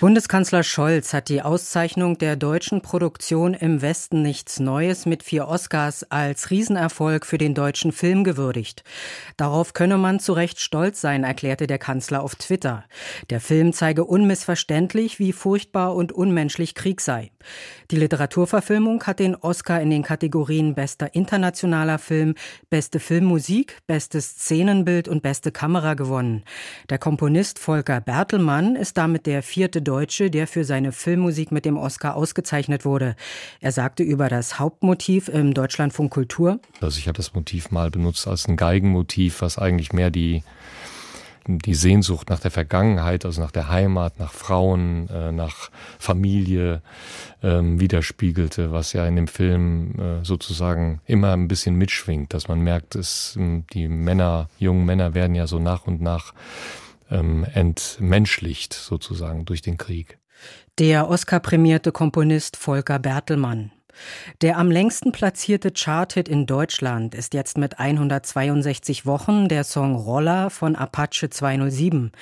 Bundeskanzler 0.00 0.62
Scholz 0.62 1.12
hat 1.12 1.28
die 1.28 1.42
Auszeichnung 1.42 2.16
der 2.16 2.34
deutschen 2.34 2.80
Produktion 2.80 3.52
im 3.52 3.82
Westen 3.82 4.22
nichts 4.22 4.58
Neues 4.58 5.04
mit 5.04 5.22
vier 5.22 5.46
Oscars 5.46 6.10
als 6.10 6.48
Riesenerfolg 6.48 7.26
für 7.26 7.36
den 7.36 7.52
deutschen 7.52 7.92
Film 7.92 8.24
gewürdigt. 8.24 8.82
Darauf 9.36 9.74
könne 9.74 9.98
man 9.98 10.18
zu 10.18 10.32
Recht 10.32 10.58
stolz 10.58 11.02
sein, 11.02 11.22
erklärte 11.22 11.66
der 11.66 11.76
Kanzler 11.76 12.22
auf 12.22 12.34
Twitter. 12.34 12.84
Der 13.28 13.42
Film 13.42 13.74
zeige 13.74 14.06
unmissverständlich, 14.06 15.18
wie 15.18 15.34
furchtbar 15.34 15.94
und 15.94 16.12
unmenschlich 16.12 16.74
Krieg 16.74 17.02
sei. 17.02 17.30
Die 17.90 17.96
Literaturverfilmung 17.96 19.04
hat 19.04 19.18
den 19.18 19.36
Oscar 19.36 19.82
in 19.82 19.90
den 19.90 20.02
Kategorien 20.02 20.74
bester 20.74 21.14
internationaler 21.14 21.98
Film, 21.98 22.36
beste 22.70 23.00
Filmmusik, 23.00 23.76
bestes 23.86 24.30
Szenenbild 24.30 25.08
und 25.08 25.22
beste 25.22 25.52
Kamera 25.52 25.92
gewonnen. 25.92 26.42
Der 26.88 26.96
Komponist 26.96 27.58
Volker 27.58 28.00
Bertelmann 28.00 28.76
ist 28.76 28.96
damit 28.96 29.26
der 29.26 29.42
vierte 29.42 29.82
Deutsche, 29.90 30.30
der 30.30 30.46
für 30.46 30.62
seine 30.62 30.92
Filmmusik 30.92 31.50
mit 31.50 31.64
dem 31.64 31.76
Oscar 31.76 32.14
ausgezeichnet 32.14 32.84
wurde. 32.84 33.16
Er 33.60 33.72
sagte 33.72 34.04
über 34.04 34.28
das 34.28 34.60
Hauptmotiv 34.60 35.26
im 35.28 35.52
Deutschlandfunk 35.52 36.12
Kultur. 36.12 36.60
Also 36.80 36.98
ich 36.98 37.08
habe 37.08 37.16
das 37.16 37.34
Motiv 37.34 37.72
mal 37.72 37.90
benutzt 37.90 38.28
als 38.28 38.46
ein 38.46 38.56
Geigenmotiv, 38.56 39.42
was 39.42 39.58
eigentlich 39.58 39.92
mehr 39.92 40.10
die 40.10 40.44
die 41.48 41.74
Sehnsucht 41.74 42.28
nach 42.30 42.38
der 42.38 42.50
Vergangenheit, 42.50 43.24
also 43.24 43.40
nach 43.40 43.50
der 43.50 43.68
Heimat, 43.68 44.20
nach 44.20 44.32
Frauen, 44.32 45.08
äh, 45.08 45.32
nach 45.32 45.70
Familie 45.98 46.82
ähm, 47.42 47.80
widerspiegelte, 47.80 48.70
was 48.70 48.92
ja 48.92 49.06
in 49.06 49.16
dem 49.16 49.26
Film 49.26 49.94
äh, 49.98 50.24
sozusagen 50.24 51.00
immer 51.06 51.32
ein 51.32 51.48
bisschen 51.48 51.74
mitschwingt, 51.74 52.34
dass 52.34 52.46
man 52.46 52.60
merkt, 52.60 52.96
ähm, 53.36 53.64
die 53.72 53.88
Männer, 53.88 54.48
jungen 54.58 54.84
Männer 54.84 55.14
werden 55.14 55.34
ja 55.34 55.46
so 55.48 55.58
nach 55.58 55.86
und 55.86 56.00
nach 56.00 56.32
ähm, 57.10 57.44
entmenschlicht 57.44 58.72
sozusagen 58.72 59.44
durch 59.44 59.62
den 59.62 59.76
Krieg. 59.76 60.18
Der 60.78 61.08
Oscar-prämierte 61.08 61.92
Komponist 61.92 62.56
Volker 62.56 62.98
Bertelmann. 62.98 63.72
Der 64.42 64.58
am 64.58 64.70
längsten 64.70 65.12
platzierte 65.12 65.72
Charthit 65.72 66.28
in 66.28 66.46
Deutschland 66.46 67.14
ist 67.14 67.34
jetzt 67.34 67.58
mit 67.58 67.78
162 67.78 69.06
Wochen 69.06 69.48
der 69.48 69.64
Song 69.64 69.94
Roller 69.94 70.50
von 70.50 70.76
Apache 70.76 71.30
207. 71.30 72.12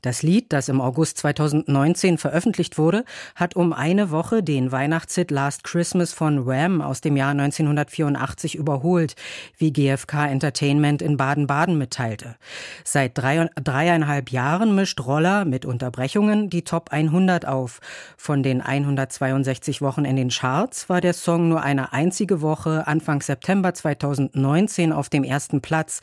Das 0.00 0.22
Lied, 0.22 0.52
das 0.52 0.68
im 0.68 0.80
August 0.80 1.18
2019 1.18 2.18
veröffentlicht 2.18 2.78
wurde, 2.78 3.04
hat 3.34 3.56
um 3.56 3.72
eine 3.72 4.12
Woche 4.12 4.44
den 4.44 4.70
Weihnachtshit 4.70 5.32
Last 5.32 5.64
Christmas 5.64 6.12
von 6.12 6.46
Wham 6.46 6.80
aus 6.80 7.00
dem 7.00 7.16
Jahr 7.16 7.32
1984 7.32 8.54
überholt, 8.54 9.16
wie 9.56 9.72
GfK 9.72 10.26
Entertainment 10.26 11.02
in 11.02 11.16
Baden-Baden 11.16 11.76
mitteilte. 11.76 12.36
Seit 12.84 13.18
drei, 13.18 13.50
dreieinhalb 13.56 14.30
Jahren 14.30 14.76
mischt 14.76 15.00
Roller 15.00 15.44
mit 15.44 15.66
Unterbrechungen 15.66 16.48
die 16.48 16.62
Top 16.62 16.92
100 16.92 17.46
auf. 17.46 17.80
Von 18.16 18.44
den 18.44 18.62
162 18.62 19.82
Wochen 19.82 20.04
in 20.04 20.14
den 20.14 20.28
Charts 20.28 20.88
war 20.88 21.00
der 21.00 21.12
Song 21.28 21.50
nur 21.50 21.62
eine 21.62 21.92
einzige 21.92 22.40
Woche 22.40 22.86
Anfang 22.86 23.20
September 23.20 23.74
2019 23.74 24.94
auf 24.94 25.10
dem 25.10 25.24
ersten 25.24 25.60
Platz. 25.60 26.00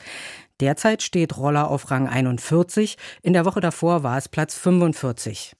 Derzeit 0.60 1.02
steht 1.02 1.36
Roller 1.36 1.68
auf 1.68 1.90
Rang 1.90 2.08
41, 2.08 2.96
in 3.22 3.32
der 3.32 3.44
Woche 3.44 3.60
davor 3.60 4.04
war 4.04 4.16
es 4.18 4.28
Platz 4.28 4.54
45. 4.54 5.56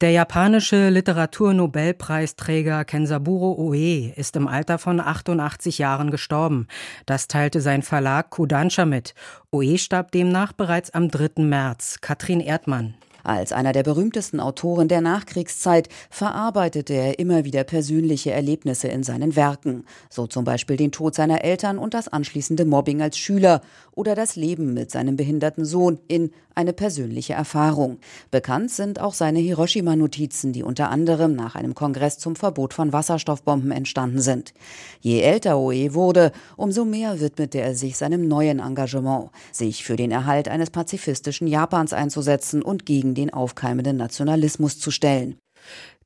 Der 0.00 0.12
japanische 0.12 0.88
Literaturnobelpreisträger 0.88 2.86
Kensaburo 2.86 3.58
Oe 3.58 4.14
ist 4.16 4.36
im 4.36 4.48
Alter 4.48 4.78
von 4.78 5.00
88 5.00 5.76
Jahren 5.76 6.10
gestorben. 6.10 6.66
Das 7.04 7.28
teilte 7.28 7.60
sein 7.60 7.82
Verlag 7.82 8.30
Kodansha 8.30 8.86
mit. 8.86 9.14
Oe 9.52 9.76
starb 9.76 10.12
demnach 10.12 10.54
bereits 10.54 10.88
am 10.94 11.10
3. 11.10 11.42
März. 11.42 11.98
Katrin 12.00 12.40
Erdmann. 12.40 12.94
Als 13.28 13.52
einer 13.52 13.72
der 13.72 13.82
berühmtesten 13.82 14.40
Autoren 14.40 14.88
der 14.88 15.02
Nachkriegszeit 15.02 15.90
verarbeitete 16.08 16.94
er 16.94 17.18
immer 17.18 17.44
wieder 17.44 17.62
persönliche 17.62 18.30
Erlebnisse 18.30 18.88
in 18.88 19.02
seinen 19.02 19.36
Werken, 19.36 19.84
so 20.08 20.26
zum 20.26 20.44
Beispiel 20.44 20.78
den 20.78 20.92
Tod 20.92 21.14
seiner 21.14 21.44
Eltern 21.44 21.76
und 21.76 21.92
das 21.92 22.08
anschließende 22.08 22.64
Mobbing 22.64 23.02
als 23.02 23.18
Schüler 23.18 23.60
oder 23.92 24.14
das 24.14 24.34
Leben 24.34 24.72
mit 24.72 24.90
seinem 24.90 25.16
behinderten 25.16 25.66
Sohn 25.66 25.98
in 26.08 26.30
eine 26.54 26.72
persönliche 26.72 27.34
Erfahrung. 27.34 27.98
Bekannt 28.30 28.70
sind 28.70 29.00
auch 29.00 29.14
seine 29.14 29.38
Hiroshima-Notizen, 29.38 30.52
die 30.52 30.64
unter 30.64 30.90
anderem 30.90 31.34
nach 31.36 31.54
einem 31.54 31.74
Kongress 31.74 32.18
zum 32.18 32.34
Verbot 32.34 32.74
von 32.74 32.92
Wasserstoffbomben 32.92 33.70
entstanden 33.70 34.20
sind. 34.20 34.54
Je 35.00 35.20
älter 35.20 35.58
Oe 35.58 35.94
wurde, 35.94 36.32
umso 36.56 36.84
mehr 36.84 37.20
widmete 37.20 37.60
er 37.60 37.74
sich 37.74 37.96
seinem 37.96 38.26
neuen 38.26 38.58
Engagement, 38.58 39.30
sich 39.52 39.84
für 39.84 39.96
den 39.96 40.10
Erhalt 40.10 40.48
eines 40.48 40.70
pazifistischen 40.70 41.46
Japans 41.46 41.92
einzusetzen 41.92 42.62
und 42.62 42.86
gegen 42.86 43.14
den 43.18 43.32
aufkeimenden 43.32 43.96
Nationalismus 43.96 44.78
zu 44.78 44.90
stellen. 44.90 45.38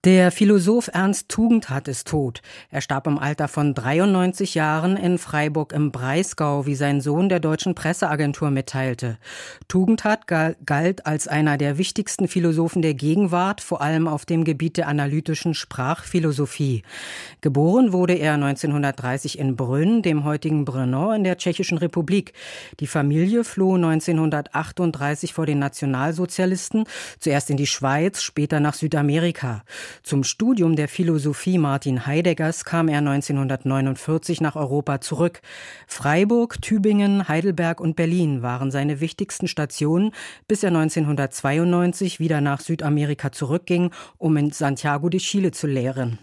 Der 0.05 0.33
Philosoph 0.33 0.91
Ernst 0.93 1.29
Tugendhat 1.29 1.87
ist 1.87 2.09
tot. 2.09 2.43
Er 2.73 2.81
starb 2.81 3.07
im 3.07 3.21
Alter 3.21 3.47
von 3.47 3.73
93 3.73 4.57
Jahren 4.57 4.97
in 4.97 5.17
Freiburg 5.17 5.73
im 5.73 5.93
Breisgau, 5.93 6.67
wie 6.67 6.75
sein 6.75 7.01
Sohn 7.01 7.29
der 7.29 7.39
deutschen 7.39 7.77
Presseagentur 7.77 8.51
mitteilte. 8.51 9.17
Tugendhat 9.69 10.27
galt 10.27 11.07
als 11.07 11.29
einer 11.29 11.57
der 11.57 11.79
wichtigsten 11.79 12.27
Philosophen 12.27 12.83
der 12.83 12.95
Gegenwart, 12.95 13.61
vor 13.61 13.81
allem 13.81 14.09
auf 14.09 14.27
dem 14.27 14.43
Gebiet 14.43 14.77
der 14.77 14.89
analytischen 14.89 15.55
Sprachphilosophie. 15.55 16.83
Geboren 17.41 17.93
wurde 17.93 18.15
er 18.15 18.35
1930 18.35 19.39
in 19.39 19.55
Brünn, 19.55 20.03
dem 20.03 20.25
heutigen 20.25 20.65
Brno 20.65 21.13
in 21.13 21.23
der 21.23 21.39
Tschechischen 21.39 21.79
Republik. 21.79 22.33
Die 22.81 22.89
Familie 22.89 23.45
floh 23.45 23.77
1938 23.77 25.33
vor 25.33 25.47
den 25.47 25.61
Nationalsozialisten, 25.61 26.87
zuerst 27.21 27.51
in 27.51 27.57
die 27.57 27.69
Schweiz, 27.69 28.21
später 28.21 28.59
nach 28.59 28.75
Südamerika. 28.75 29.63
Zum 30.03 30.25
Studium 30.25 30.77
der 30.77 30.89
Philosophie 30.89 31.59
Martin 31.59 32.07
Heideggers 32.07 32.65
kam 32.65 32.89
er 32.89 32.99
1949 32.99 34.41
nach 34.41 34.57
Europa 34.57 35.01
zurück. 35.01 35.41
Freiburg, 35.87 36.61
Tübingen, 36.63 37.29
Heidelberg 37.29 37.81
und 37.81 37.97
Berlin 37.97 38.43
waren 38.43 38.71
seine 38.71 39.01
wichtigsten 39.01 39.49
Stationen, 39.49 40.13
bis 40.49 40.63
er 40.63 40.69
1992 40.69 42.21
wieder 42.21 42.41
nach 42.41 42.61
Südamerika 42.61 43.33
zurückging, 43.33 43.91
um 44.19 44.37
in 44.37 44.51
Santiago 44.51 45.09
de 45.09 45.21
Chile 45.21 45.53
zu 45.53 45.67
lehren. 45.67 46.19